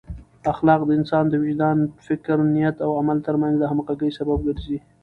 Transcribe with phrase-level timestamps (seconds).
[0.51, 4.77] اخلاق د انسان د وجدان، فکر، نیت او عمل ترمنځ د همغږۍ سبب ګرځي.